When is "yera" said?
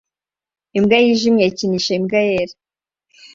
2.27-2.55